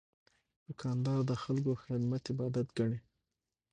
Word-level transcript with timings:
دوکاندار 0.65 1.19
د 1.29 1.31
خلکو 1.43 1.71
خدمت 1.83 2.21
عبادت 2.33 2.67
ګڼي. 2.77 2.99